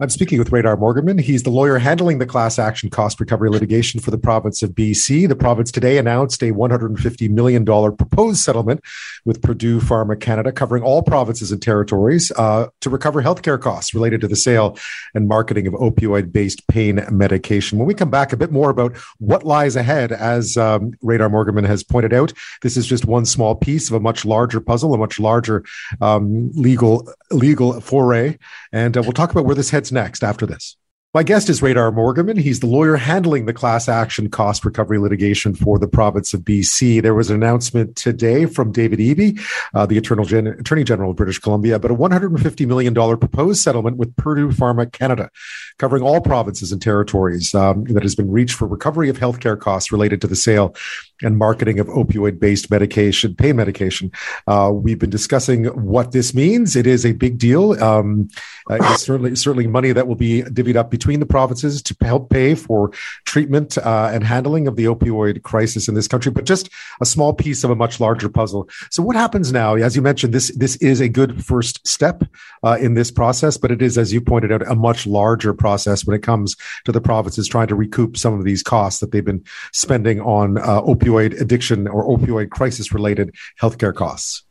I'm 0.00 0.10
speaking 0.10 0.40
with 0.40 0.50
Reidar 0.50 0.76
Mogerman. 0.76 1.20
He's 1.20 1.44
the 1.44 1.50
lawyer 1.50 1.78
handling 1.78 2.18
the 2.18 2.26
class 2.26 2.58
action 2.58 2.90
cost 2.90 3.20
recovery 3.20 3.48
litigation 3.48 4.00
for 4.00 4.10
the 4.10 4.18
province 4.18 4.60
of 4.60 4.70
BC. 4.70 5.28
The 5.28 5.36
province 5.36 5.70
today 5.70 5.98
announced 5.98 6.42
a 6.42 6.50
$150 6.50 7.30
million 7.30 7.64
proposed 7.64 8.40
settlement 8.40 8.80
with 9.24 9.40
Purdue 9.40 9.78
Pharma 9.78 10.18
Canada, 10.18 10.50
covering 10.50 10.82
all 10.82 11.02
provinces 11.02 11.52
and 11.52 11.62
territories 11.62 12.32
uh, 12.32 12.66
to 12.80 12.90
recover 12.90 13.22
healthcare 13.22 13.60
costs 13.60 13.94
related 13.94 14.20
to 14.22 14.26
the 14.26 14.34
sale 14.34 14.76
and 15.14 15.28
marketing 15.28 15.68
of 15.68 15.74
opioid 15.74 16.32
based 16.32 16.66
pain 16.66 17.06
medication. 17.12 17.78
When 17.78 17.86
we 17.86 17.94
come 17.94 18.10
back, 18.10 18.32
a 18.32 18.36
bit 18.36 18.50
more 18.50 18.70
about 18.70 18.96
what 19.18 19.44
lies 19.44 19.76
ahead, 19.76 20.10
as 20.10 20.56
um, 20.56 20.94
Reidar 21.04 21.30
Mogerman 21.30 21.68
has 21.68 21.84
pointed 21.84 22.12
out, 22.12 22.32
this 22.62 22.76
is 22.76 22.84
just 22.84 23.04
one 23.04 23.26
small 23.26 23.54
piece 23.54 23.90
of 23.90 23.94
a 23.94 24.00
much 24.00 24.24
larger 24.24 24.60
puzzle, 24.60 24.92
a 24.92 24.98
much 24.98 25.20
larger 25.20 25.64
um, 26.00 26.50
legal 26.52 27.08
legal 27.30 27.80
foray. 27.80 28.36
And 28.72 28.96
uh, 28.96 29.02
we'll 29.02 29.12
talk 29.12 29.30
about 29.30 29.44
where 29.44 29.54
this 29.54 29.70
heads 29.70 29.83
next 29.92 30.22
after 30.22 30.46
this. 30.46 30.76
My 31.14 31.22
guest 31.22 31.48
is 31.48 31.60
Reidar 31.60 31.94
Mogerman. 31.94 32.40
He's 32.40 32.58
the 32.58 32.66
lawyer 32.66 32.96
handling 32.96 33.46
the 33.46 33.52
class 33.52 33.88
action 33.88 34.28
cost 34.28 34.64
recovery 34.64 34.98
litigation 34.98 35.54
for 35.54 35.78
the 35.78 35.86
province 35.86 36.34
of 36.34 36.40
BC. 36.40 37.00
There 37.02 37.14
was 37.14 37.30
an 37.30 37.36
announcement 37.36 37.94
today 37.94 38.46
from 38.46 38.72
David 38.72 38.98
Eby, 38.98 39.40
uh, 39.74 39.86
the 39.86 40.00
Gen- 40.00 40.48
Attorney 40.48 40.82
General 40.82 41.12
of 41.12 41.16
British 41.16 41.38
Columbia, 41.38 41.76
about 41.76 41.92
a 41.92 41.94
$150 41.94 42.66
million 42.66 42.92
proposed 42.92 43.62
settlement 43.62 43.96
with 43.96 44.16
Purdue 44.16 44.48
Pharma 44.48 44.90
Canada, 44.90 45.30
covering 45.78 46.02
all 46.02 46.20
provinces 46.20 46.72
and 46.72 46.82
territories 46.82 47.54
um, 47.54 47.84
that 47.84 48.02
has 48.02 48.16
been 48.16 48.32
reached 48.32 48.56
for 48.56 48.66
recovery 48.66 49.08
of 49.08 49.16
healthcare 49.16 49.56
costs 49.56 49.92
related 49.92 50.20
to 50.20 50.26
the 50.26 50.34
sale 50.34 50.74
and 51.22 51.38
marketing 51.38 51.78
of 51.78 51.86
opioid 51.86 52.40
based 52.40 52.72
medication, 52.72 53.36
pain 53.36 53.54
medication. 53.54 54.10
Uh, 54.48 54.72
we've 54.74 54.98
been 54.98 55.10
discussing 55.10 55.66
what 55.66 56.10
this 56.10 56.34
means. 56.34 56.74
It 56.74 56.88
is 56.88 57.06
a 57.06 57.12
big 57.12 57.38
deal. 57.38 57.80
Um, 57.80 58.28
uh, 58.68 58.78
it's 58.80 59.04
certainly, 59.04 59.36
certainly 59.36 59.68
money 59.68 59.92
that 59.92 60.08
will 60.08 60.16
be 60.16 60.42
divvied 60.42 60.74
up 60.74 60.90
between 60.90 61.03
between 61.04 61.20
the 61.20 61.26
provinces 61.26 61.82
to 61.82 61.94
help 62.00 62.30
pay 62.30 62.54
for 62.54 62.90
treatment 63.26 63.76
uh, 63.76 64.10
and 64.10 64.24
handling 64.24 64.66
of 64.66 64.76
the 64.76 64.86
opioid 64.86 65.42
crisis 65.42 65.86
in 65.86 65.94
this 65.94 66.08
country, 66.08 66.32
but 66.32 66.46
just 66.46 66.70
a 67.02 67.04
small 67.04 67.34
piece 67.34 67.62
of 67.62 67.70
a 67.70 67.76
much 67.76 68.00
larger 68.00 68.30
puzzle. 68.30 68.66
So, 68.90 69.02
what 69.02 69.14
happens 69.14 69.52
now? 69.52 69.74
As 69.74 69.94
you 69.96 70.00
mentioned, 70.00 70.32
this 70.32 70.48
this 70.56 70.76
is 70.76 71.02
a 71.02 71.08
good 71.10 71.44
first 71.44 71.86
step 71.86 72.24
uh, 72.62 72.78
in 72.80 72.94
this 72.94 73.10
process, 73.10 73.58
but 73.58 73.70
it 73.70 73.82
is, 73.82 73.98
as 73.98 74.14
you 74.14 74.22
pointed 74.22 74.50
out, 74.50 74.66
a 74.66 74.74
much 74.74 75.06
larger 75.06 75.52
process 75.52 76.06
when 76.06 76.16
it 76.16 76.22
comes 76.22 76.56
to 76.86 76.92
the 76.92 77.02
provinces 77.02 77.46
trying 77.46 77.68
to 77.68 77.74
recoup 77.74 78.16
some 78.16 78.32
of 78.32 78.44
these 78.44 78.62
costs 78.62 79.00
that 79.00 79.12
they've 79.12 79.26
been 79.26 79.44
spending 79.72 80.22
on 80.22 80.56
uh, 80.56 80.80
opioid 80.80 81.38
addiction 81.38 81.86
or 81.86 82.08
opioid 82.16 82.48
crisis 82.48 82.94
related 82.94 83.34
healthcare 83.60 83.94
costs. 83.94 84.43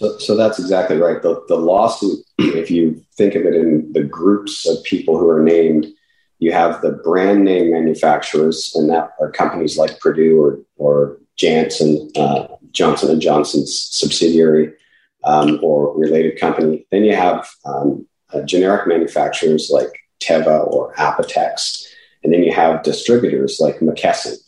So, 0.00 0.16
so, 0.16 0.34
that's 0.34 0.58
exactly 0.58 0.96
right. 0.96 1.20
The, 1.20 1.44
the 1.48 1.56
lawsuit, 1.56 2.24
if 2.38 2.70
you 2.70 3.04
think 3.18 3.34
of 3.34 3.44
it 3.44 3.54
in 3.54 3.92
the 3.92 4.02
groups 4.02 4.66
of 4.66 4.82
people 4.84 5.18
who 5.18 5.28
are 5.28 5.42
named, 5.42 5.88
you 6.38 6.52
have 6.52 6.80
the 6.80 6.92
brand 6.92 7.44
name 7.44 7.70
manufacturers, 7.70 8.72
and 8.74 8.88
that 8.88 9.10
are 9.20 9.30
companies 9.30 9.76
like 9.76 10.00
Purdue 10.00 10.42
or, 10.42 10.60
or 10.76 11.18
Janssen, 11.36 12.10
uh, 12.16 12.46
Johnson 12.70 13.10
and 13.10 13.20
Johnson's 13.20 13.78
subsidiary 13.90 14.72
um, 15.22 15.60
or 15.62 15.94
related 15.94 16.40
company. 16.40 16.86
Then 16.90 17.04
you 17.04 17.14
have 17.14 17.46
um, 17.66 18.06
uh, 18.32 18.40
generic 18.44 18.86
manufacturers 18.86 19.68
like 19.70 19.92
Teva 20.18 20.66
or 20.66 20.94
Apotex, 20.94 21.84
and 22.24 22.32
then 22.32 22.42
you 22.42 22.54
have 22.54 22.84
distributors 22.84 23.60
like 23.60 23.80
McKesson. 23.80 24.38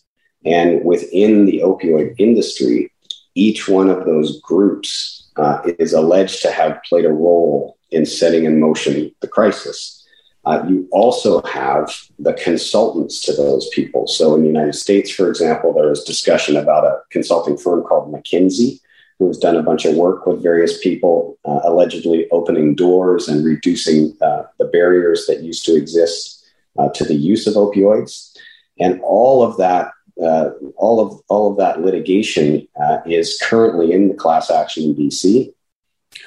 And 0.47 0.83
within 0.83 1.45
the 1.45 1.59
opioid 1.59 2.15
industry, 2.17 2.91
each 3.35 3.69
one 3.69 3.91
of 3.91 4.07
those 4.07 4.41
groups 4.41 5.22
uh, 5.37 5.63
is 5.79 5.93
alleged 5.93 6.43
to 6.43 6.51
have 6.51 6.83
played 6.85 7.05
a 7.05 7.13
role 7.13 7.79
in 7.91 8.07
setting 8.07 8.45
in 8.45 8.61
motion 8.61 9.11
the 9.21 9.29
crisis. 9.29 9.99
Uh, 10.45 10.65
you 10.69 10.89
also 10.91 11.41
have 11.43 11.89
the 12.19 12.33
consultants 12.35 13.21
to 13.21 13.33
those 13.33 13.69
people. 13.69 14.09
So, 14.09 14.35
in 14.35 14.43
the 14.43 14.49
United 14.49 14.75
States, 14.75 15.11
for 15.11 15.29
example, 15.29 15.73
there 15.73 15.89
was 15.89 16.03
discussion 16.03 16.57
about 16.57 16.85
a 16.85 16.99
consulting 17.11 17.57
firm 17.57 17.83
called 17.85 18.13
McKinsey, 18.13 18.81
who 19.19 19.29
has 19.29 19.39
done 19.39 19.55
a 19.55 19.63
bunch 19.63 19.85
of 19.85 19.95
work 19.95 20.27
with 20.27 20.43
various 20.43 20.83
people, 20.83 21.39
uh, 21.45 21.61
allegedly 21.63 22.29
opening 22.33 22.75
doors 22.75 23.29
and 23.29 23.45
reducing 23.45 24.17
uh, 24.21 24.43
the 24.59 24.65
barriers 24.65 25.27
that 25.27 25.43
used 25.43 25.65
to 25.65 25.77
exist 25.77 26.45
uh, 26.77 26.89
to 26.89 27.05
the 27.05 27.15
use 27.15 27.47
of 27.47 27.55
opioids. 27.55 28.37
And 28.81 29.01
all 29.03 29.45
of 29.45 29.57
that 29.59 29.93
uh, 30.21 30.51
all 30.77 31.01
of 31.01 31.21
all 31.29 31.51
of 31.51 31.59
that 31.59 31.81
litigation 31.81 32.67
uh, 32.81 32.99
is 33.07 33.39
currently 33.43 33.93
in 33.93 34.09
the 34.09 34.15
class 34.15 34.51
action 34.51 34.85
in 34.85 34.95
BC. 34.95 35.53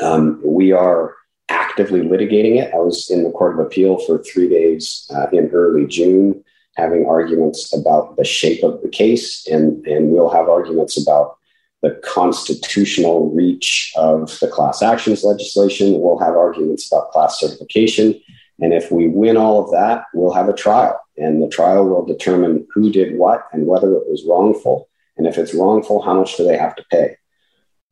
Um, 0.02 0.42
we 0.44 0.72
are 0.72 1.16
actively 1.50 2.02
litigating 2.02 2.60
it. 2.62 2.74
I 2.74 2.78
was 2.78 3.10
in 3.10 3.24
the 3.24 3.32
Court 3.32 3.54
of 3.54 3.66
Appeal 3.66 4.00
for 4.00 4.20
three 4.20 4.50
days 4.50 5.10
uh, 5.16 5.28
in 5.32 5.50
early 5.52 5.86
June, 5.86 6.44
having 6.76 7.06
arguments 7.06 7.74
about 7.74 8.18
the 8.18 8.26
shape 8.26 8.64
of 8.64 8.82
the 8.82 8.90
case, 8.90 9.48
and 9.48 9.86
and 9.86 10.12
we'll 10.12 10.30
have 10.30 10.50
arguments 10.50 11.02
about 11.02 11.38
the 11.82 11.92
constitutional 12.04 13.30
reach 13.30 13.94
of 13.96 14.40
the 14.40 14.48
class 14.48 14.82
actions 14.82 15.24
legislation. 15.24 16.00
We'll 16.00 16.20
have 16.20 16.36
arguments 16.36 16.92
about 16.92 17.12
class 17.12 17.40
certification. 17.40 18.20
And 18.60 18.74
if 18.74 18.90
we 18.92 19.08
win 19.08 19.38
all 19.38 19.64
of 19.64 19.70
that, 19.72 20.06
we'll 20.14 20.34
have 20.34 20.50
a 20.50 20.54
trial 20.54 21.00
and 21.18 21.42
the 21.42 21.48
trial 21.48 21.88
will 21.88 22.06
determine 22.06 22.68
who 22.74 22.92
did 22.92 23.18
what 23.18 23.48
and 23.54 23.68
whether 23.68 23.94
it 23.96 24.10
was 24.10 24.26
wrongful. 24.28 24.90
And 25.18 25.28
if 25.28 25.38
it's 25.38 25.54
wrongful, 25.54 26.02
how 26.02 26.14
much 26.14 26.36
do 26.38 26.44
they 26.44 26.58
have 26.58 26.76
to 26.76 26.86
pay? 26.92 27.18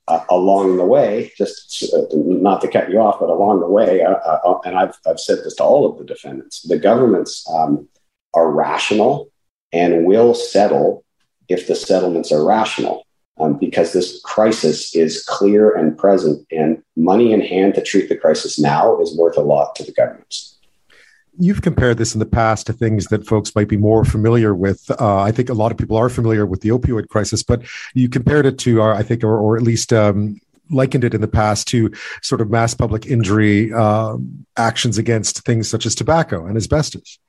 Uh, 0.10 0.26
along 0.30 0.76
the 0.76 0.86
way, 0.86 1.32
just 1.38 1.86
not 2.14 2.60
to 2.60 2.68
cut 2.68 2.90
you 2.90 3.00
off, 3.00 3.22
but 3.22 3.30
along 3.30 3.62
the 3.62 3.70
way, 3.70 4.02
uh, 4.02 4.12
uh, 4.12 4.40
uh, 4.44 4.60
and 4.66 4.78
I've, 4.78 4.96
I've 5.08 5.20
said 5.20 5.38
this 5.38 5.56
to 5.56 5.64
all 5.64 5.90
of 5.90 5.98
the 5.98 6.04
defendants, 6.04 6.62
the 6.64 6.78
governments 6.78 7.48
um, 7.50 7.88
are 8.34 8.52
rational 8.52 9.32
and 9.72 10.06
will 10.06 10.34
settle 10.34 11.06
if 11.48 11.68
the 11.68 11.76
settlements 11.76 12.32
are 12.32 12.46
rational. 12.46 13.06
Um, 13.40 13.58
because 13.58 13.94
this 13.94 14.22
crisis 14.22 14.94
is 14.94 15.24
clear 15.24 15.76
and 15.76 15.98
present, 15.98 16.46
and 16.52 16.84
money 16.96 17.34
in 17.34 17.42
hand 17.42 17.74
to 17.74 17.82
treat 17.82 18.08
the 18.08 18.16
crisis 18.16 18.60
now 18.60 19.02
is 19.02 19.18
worth 19.18 19.38
a 19.38 19.42
lot 19.42 19.76
to 19.78 19.84
the 19.84 19.92
governments 19.92 20.53
you've 21.38 21.62
compared 21.62 21.98
this 21.98 22.14
in 22.14 22.20
the 22.20 22.26
past 22.26 22.68
to 22.68 22.74
things 22.74 23.08
that 23.08 23.26
folks 23.26 23.56
might 23.56 23.68
be 23.68 23.78
more 23.78 24.06
familiar 24.06 24.54
with. 24.54 24.90
Uh, 25.00 25.20
I 25.20 25.32
think 25.32 25.50
a 25.50 25.54
lot 25.54 25.72
of 25.72 25.78
people 25.78 25.98
are 25.98 26.10
familiar 26.10 26.46
with 26.46 26.62
the 26.62 26.70
opioid 26.70 27.10
crisis, 27.10 27.44
but 27.44 27.64
you 27.94 28.10
compared 28.10 28.46
it 28.46 28.58
to, 28.60 28.82
uh, 28.82 28.96
I 28.96 29.04
think, 29.04 29.24
or, 29.24 29.38
or 29.38 29.58
at 29.58 29.64
least 29.64 29.92
um, 29.92 30.40
likened 30.70 31.04
it 31.04 31.14
in 31.14 31.22
the 31.22 31.28
past 31.28 31.68
to 31.70 31.92
sort 32.22 32.42
of 32.42 32.50
mass 32.50 32.74
public 32.74 33.06
injury 33.06 33.74
uh, 33.74 34.18
actions 34.58 34.98
against 34.98 35.44
things 35.46 35.68
such 35.68 35.86
as 35.86 35.96
tobacco 35.96 36.46
and 36.46 36.58
asbestos. 36.58 37.20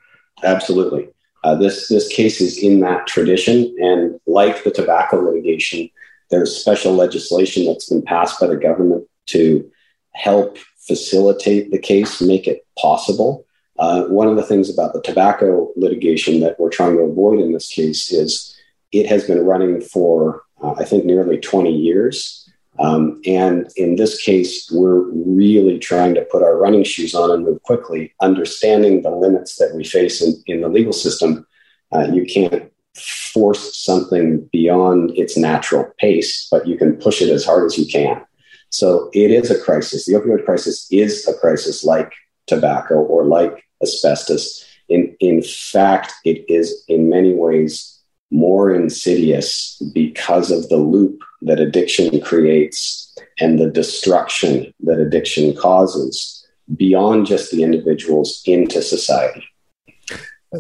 Absolutely. 0.42 1.08
Uh, 1.42 1.54
this 1.54 1.88
this 1.88 2.08
case 2.08 2.40
is 2.40 2.62
in 2.62 2.80
that 2.80 3.06
tradition, 3.06 3.74
and 3.78 4.18
like 4.26 4.64
the 4.64 4.70
tobacco 4.70 5.20
litigation, 5.20 5.90
there's 6.30 6.56
special 6.56 6.94
legislation 6.94 7.66
that's 7.66 7.90
been 7.90 8.00
passed 8.00 8.40
by 8.40 8.46
the 8.46 8.56
government 8.56 9.06
to 9.26 9.70
help 10.14 10.56
facilitate 10.78 11.70
the 11.70 11.78
case, 11.78 12.22
make 12.22 12.46
it 12.46 12.66
possible 12.78 13.43
uh, 13.78 14.04
one 14.04 14.28
of 14.28 14.36
the 14.36 14.42
things 14.42 14.72
about 14.72 14.92
the 14.92 15.02
tobacco 15.02 15.70
litigation 15.76 16.40
that 16.40 16.58
we're 16.58 16.70
trying 16.70 16.96
to 16.96 17.02
avoid 17.02 17.40
in 17.40 17.52
this 17.52 17.68
case 17.68 18.12
is 18.12 18.56
it 18.92 19.06
has 19.06 19.24
been 19.24 19.44
running 19.44 19.80
for, 19.80 20.42
uh, 20.62 20.74
I 20.78 20.84
think, 20.84 21.04
nearly 21.04 21.38
20 21.38 21.70
years. 21.72 22.48
Um, 22.78 23.20
and 23.26 23.68
in 23.76 23.96
this 23.96 24.20
case, 24.22 24.70
we're 24.72 25.02
really 25.10 25.78
trying 25.78 26.14
to 26.14 26.22
put 26.22 26.42
our 26.42 26.56
running 26.56 26.84
shoes 26.84 27.14
on 27.14 27.30
and 27.30 27.44
move 27.44 27.62
quickly, 27.62 28.14
understanding 28.20 29.02
the 29.02 29.10
limits 29.10 29.56
that 29.56 29.74
we 29.74 29.84
face 29.84 30.22
in, 30.22 30.42
in 30.46 30.60
the 30.60 30.68
legal 30.68 30.92
system. 30.92 31.46
Uh, 31.92 32.08
you 32.12 32.24
can't 32.24 32.72
force 32.94 33.76
something 33.76 34.48
beyond 34.52 35.10
its 35.16 35.36
natural 35.36 35.92
pace, 35.98 36.48
but 36.50 36.66
you 36.66 36.76
can 36.76 36.96
push 36.96 37.20
it 37.20 37.30
as 37.30 37.44
hard 37.44 37.66
as 37.66 37.78
you 37.78 37.86
can. 37.86 38.24
So 38.70 39.10
it 39.12 39.30
is 39.30 39.50
a 39.50 39.60
crisis. 39.60 40.06
The 40.06 40.14
opioid 40.14 40.44
crisis 40.44 40.86
is 40.90 41.26
a 41.28 41.34
crisis 41.34 41.84
like 41.84 42.12
tobacco 42.46 42.96
or 42.96 43.24
like 43.24 43.64
asbestos. 43.82 44.64
In, 44.88 45.16
in 45.20 45.42
fact, 45.42 46.12
it 46.24 46.44
is 46.48 46.84
in 46.88 47.08
many 47.08 47.32
ways 47.34 47.90
more 48.30 48.74
insidious 48.74 49.80
because 49.92 50.50
of 50.50 50.68
the 50.68 50.76
loop 50.76 51.22
that 51.42 51.60
addiction 51.60 52.20
creates 52.20 53.14
and 53.38 53.58
the 53.58 53.70
destruction 53.70 54.72
that 54.80 54.98
addiction 54.98 55.54
causes 55.56 56.46
beyond 56.76 57.26
just 57.26 57.50
the 57.50 57.62
individuals 57.62 58.42
into 58.46 58.82
society. 58.82 59.44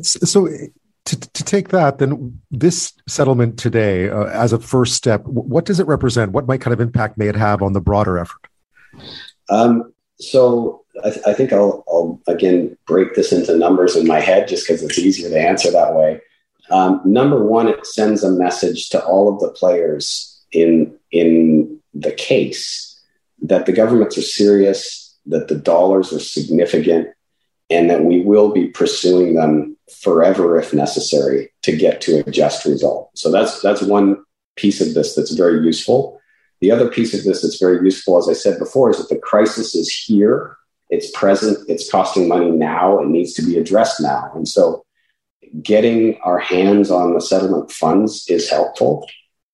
So, 0.02 0.48
to, 1.06 1.20
to 1.20 1.44
take 1.44 1.68
that, 1.68 1.98
then 1.98 2.40
this 2.50 2.92
settlement 3.06 3.58
today, 3.58 4.08
uh, 4.08 4.24
as 4.24 4.52
a 4.52 4.58
first 4.58 4.94
step, 4.94 5.22
what 5.24 5.64
does 5.64 5.78
it 5.78 5.86
represent? 5.86 6.32
What 6.32 6.46
might 6.46 6.60
kind 6.60 6.72
of 6.72 6.80
impact 6.80 7.18
may 7.18 7.28
it 7.28 7.36
have 7.36 7.62
on 7.62 7.74
the 7.74 7.80
broader 7.80 8.18
effort? 8.18 8.40
Um, 9.50 9.92
so, 10.18 10.84
I, 11.04 11.10
th- 11.10 11.26
I 11.26 11.32
think 11.34 11.52
I'll, 11.52 11.84
I'll, 11.88 12.20
again 12.26 12.76
break 12.86 13.14
this 13.14 13.32
into 13.32 13.56
numbers 13.56 13.96
in 13.96 14.06
my 14.06 14.20
head 14.20 14.48
just 14.48 14.66
because 14.66 14.82
it's 14.82 14.98
easier 14.98 15.28
to 15.28 15.40
answer 15.40 15.70
that 15.70 15.94
way. 15.94 16.20
Um, 16.70 17.00
number 17.04 17.44
one, 17.44 17.68
it 17.68 17.84
sends 17.86 18.22
a 18.22 18.30
message 18.30 18.88
to 18.90 19.04
all 19.04 19.32
of 19.32 19.40
the 19.40 19.50
players 19.50 20.42
in 20.52 20.96
in 21.10 21.80
the 21.92 22.12
case 22.12 23.00
that 23.42 23.66
the 23.66 23.72
governments 23.72 24.16
are 24.16 24.22
serious, 24.22 25.16
that 25.26 25.48
the 25.48 25.54
dollars 25.54 26.12
are 26.12 26.20
significant, 26.20 27.08
and 27.70 27.90
that 27.90 28.04
we 28.04 28.20
will 28.20 28.52
be 28.52 28.68
pursuing 28.68 29.34
them 29.34 29.76
forever 30.00 30.58
if 30.58 30.72
necessary 30.72 31.52
to 31.62 31.76
get 31.76 32.00
to 32.00 32.22
a 32.26 32.30
just 32.30 32.64
result. 32.64 33.10
So 33.14 33.30
that's 33.30 33.60
that's 33.60 33.82
one 33.82 34.24
piece 34.56 34.80
of 34.80 34.94
this 34.94 35.14
that's 35.14 35.32
very 35.32 35.64
useful. 35.64 36.20
The 36.64 36.70
other 36.70 36.88
piece 36.88 37.12
of 37.12 37.24
this 37.24 37.42
that's 37.42 37.60
very 37.60 37.84
useful, 37.84 38.16
as 38.16 38.26
I 38.26 38.32
said 38.32 38.58
before, 38.58 38.88
is 38.88 38.96
that 38.96 39.10
the 39.10 39.18
crisis 39.18 39.74
is 39.74 39.92
here 39.92 40.56
it's 40.88 41.10
present, 41.10 41.58
it's 41.68 41.90
costing 41.90 42.26
money 42.26 42.50
now, 42.50 43.00
it 43.00 43.08
needs 43.08 43.34
to 43.34 43.42
be 43.42 43.58
addressed 43.58 44.00
now. 44.00 44.32
And 44.34 44.48
so 44.48 44.86
getting 45.60 46.16
our 46.22 46.38
hands 46.38 46.90
on 46.90 47.12
the 47.12 47.20
settlement 47.20 47.70
funds 47.70 48.24
is 48.28 48.48
helpful. 48.48 49.06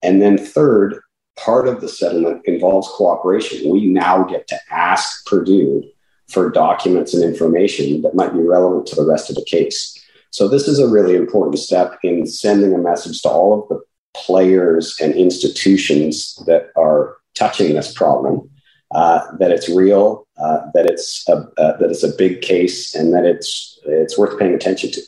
And 0.05 0.23
then, 0.23 0.39
third, 0.39 1.01
part 1.37 1.67
of 1.67 1.81
the 1.81 1.89
settlement 1.89 2.43
involves 2.45 2.87
cooperation. 2.95 3.69
We 3.69 3.87
now 3.87 4.23
get 4.23 4.47
to 4.47 4.61
ask 4.71 5.27
Purdue 5.27 5.83
for 6.29 6.49
documents 6.49 7.13
and 7.13 7.25
information 7.25 8.03
that 8.03 8.15
might 8.15 8.35
be 8.35 8.41
relevant 8.41 8.87
to 8.87 8.95
the 8.95 9.05
rest 9.05 9.31
of 9.31 9.35
the 9.35 9.47
case. 9.47 10.01
So, 10.31 10.47
this 10.47 10.69
is 10.69 10.79
a 10.79 10.89
really 10.89 11.17
important 11.17 11.59
step 11.59 11.99
in 12.05 12.25
sending 12.25 12.73
a 12.73 12.79
message 12.79 13.21
to 13.23 13.29
all 13.29 13.61
of 13.61 13.69
the 13.69 13.81
players 14.15 14.97
and 15.01 15.15
institutions 15.15 16.37
that 16.47 16.71
are 16.77 17.17
touching 17.35 17.75
this 17.75 17.93
problem 17.93 18.51
uh, 18.93 19.21
that 19.39 19.51
it's 19.51 19.69
real, 19.69 20.27
uh, 20.39 20.61
that 20.75 20.87
it's 20.87 21.29
a, 21.29 21.35
uh, 21.59 21.77
that 21.79 21.91
it's 21.91 22.03
a 22.03 22.15
big 22.17 22.43
case, 22.43 22.95
and 22.95 23.15
that 23.15 23.25
it's 23.25 23.79
it's 23.85 24.19
worth 24.19 24.39
paying 24.39 24.55
attention 24.55 24.91
to. 24.91 25.01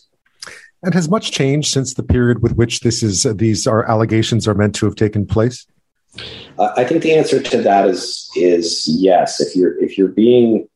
And 0.85 0.95
has 0.95 1.09
much 1.09 1.33
changed 1.33 1.69
since 1.71 1.95
the 1.95 2.03
period 2.03 2.43
with 2.43 2.55
which 2.55 2.81
this 2.81 3.03
is 3.03 3.23
these 3.23 3.67
are 3.67 3.89
allegations 3.89 4.47
are 4.47 4.55
meant 4.55 4.75
to 4.77 4.87
have 4.87 4.95
taken 4.95 5.27
place? 5.27 5.67
Uh, 6.59 6.73
I 6.77 6.85
think 6.85 7.03
the 7.03 7.15
answer 7.15 7.43
to 7.43 7.63
that 7.63 7.89
is 7.89 8.31
is 8.37 8.87
yes. 8.89 9.41
If 9.41 9.57
you're 9.57 9.83
if 9.83 9.99
you're 9.99 10.09
being 10.09 10.69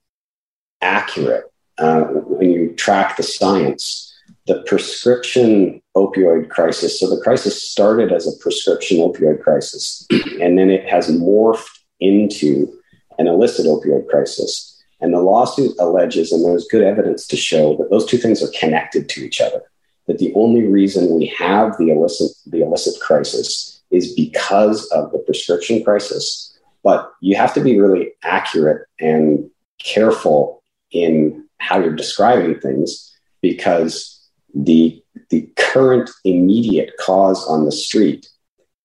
accurate 0.81 1.45
uh, 1.79 2.03
when 2.03 2.51
you 2.51 2.73
track 2.75 3.17
the 3.17 3.23
science, 3.23 4.16
the 4.47 4.63
prescription 4.63 5.83
opioid 5.97 6.49
crisis. 6.49 7.01
So 7.01 7.11
the 7.11 7.21
crisis 7.21 7.69
started 7.69 8.13
as 8.13 8.27
a 8.27 8.39
prescription 8.39 8.99
opioid 8.99 9.43
crisis, 9.43 10.07
and 10.41 10.59
then 10.59 10.71
it 10.71 10.89
has 10.89 11.11
morphed 11.11 11.79
into 12.01 12.73
an 13.19 13.27
illicit 13.27 13.67
opioid 13.67 14.09
crisis. 14.09 14.73
And 15.01 15.13
the 15.13 15.21
lawsuit 15.21 15.77
alleges, 15.79 16.33
and 16.33 16.45
there's 16.45 16.69
good 16.71 16.83
evidence 16.83 17.27
to 17.29 17.37
show 17.37 17.77
that 17.77 17.91
those 17.91 18.07
two 18.07 18.19
things 18.19 18.43
are 18.43 18.59
connected 18.59 19.09
to 19.11 19.21
each 19.25 19.41
other. 19.41 19.63
That 20.07 20.19
the 20.19 20.33
only 20.35 20.65
reason 20.65 21.15
we 21.15 21.27
have 21.39 21.77
the 21.79 21.91
illicit 21.91 22.31
the 22.47 22.63
illicit 22.63 23.01
crisis 23.01 23.83
is 23.91 24.15
because 24.15 24.87
of 24.89 25.13
the 25.13 25.19
prescription 25.19 25.83
crisis. 25.83 26.57
But 26.83 27.13
you 27.21 27.37
have 27.37 27.53
to 27.55 27.61
be 27.61 27.81
really 27.81 28.13
accurate 28.23 28.87
and 29.01 29.51
careful 29.79 30.63
in 30.93 31.45
how 31.59 31.81
you're 31.81 31.97
describing 31.97 32.61
things 32.61 33.13
because 33.43 34.16
the 34.57 35.03
the 35.31 35.49
current 35.57 36.11
immediate 36.25 36.93
cause 36.99 37.47
on 37.47 37.65
the 37.65 37.73
street 37.73 38.29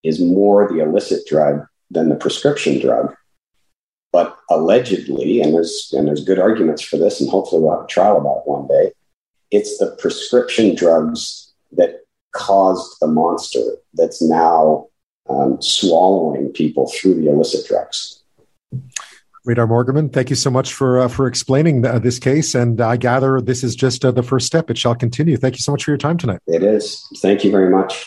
is 0.04 0.20
more 0.20 0.68
the 0.68 0.80
illicit 0.80 1.26
drug 1.28 1.66
than 1.90 2.10
the 2.10 2.16
prescription 2.16 2.80
drug. 2.80 3.14
But 4.12 4.38
allegedly, 4.50 5.42
and 5.42 5.54
there's 5.54 5.94
and 5.96 6.08
there's 6.08 6.26
good 6.26 6.40
arguments 6.40 6.82
for 6.82 6.98
this, 6.98 7.22
and 7.22 7.30
hopefully 7.30 7.62
we'll 7.62 7.76
have 7.76 7.86
a 7.86 7.88
trial 7.88 8.18
about 8.18 8.40
it 8.40 8.50
one 8.50 8.68
day. 8.68 8.92
It's 9.52 9.78
the 9.78 9.96
prescription 9.98 10.76
drugs 10.76 11.54
that 11.72 12.02
caused 12.34 12.98
the 13.00 13.08
monster 13.08 13.62
that's 13.94 14.22
now 14.22 14.88
um, 15.30 15.62
swallowing 15.62 16.50
people 16.50 16.90
through 16.90 17.16
the 17.16 17.30
illicit 17.30 17.66
drugs. 17.68 18.24
Reidar 19.48 19.68
Mogerman, 19.68 20.14
thank 20.14 20.30
you 20.30 20.36
so 20.36 20.52
much 20.52 20.72
for 20.72 21.00
uh, 21.00 21.08
for 21.08 21.26
explaining 21.26 21.84
uh, 21.84 21.98
this 21.98 22.20
case, 22.20 22.54
and 22.54 22.80
I 22.80 22.96
gather 22.96 23.42
this 23.42 23.64
is 23.64 23.76
just 23.76 24.06
uh, 24.06 24.12
the 24.12 24.22
first 24.22 24.46
step. 24.46 24.70
It 24.70 24.78
shall 24.78 24.94
continue. 24.94 25.36
Thank 25.36 25.56
you 25.56 25.62
so 25.62 25.72
much 25.72 25.84
for 25.84 25.92
your 25.92 25.98
time 25.98 26.18
tonight. 26.18 26.40
It 26.46 26.62
is. 26.62 27.04
Thank 27.18 27.44
you 27.44 27.50
very 27.50 27.70
much. 27.70 28.06